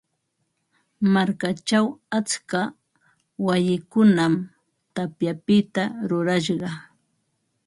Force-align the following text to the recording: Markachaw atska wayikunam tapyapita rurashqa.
Markachaw 1.13 1.87
atska 2.17 2.59
wayikunam 3.45 4.33
tapyapita 4.95 5.83
rurashqa. 6.09 6.69